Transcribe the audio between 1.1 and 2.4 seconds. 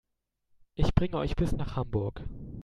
euch bis nach Hamburg